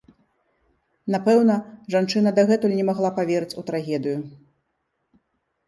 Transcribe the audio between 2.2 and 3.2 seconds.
дагэтуль не магла